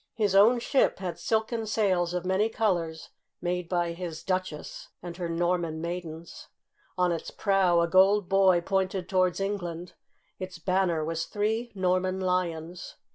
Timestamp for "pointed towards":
8.61-9.39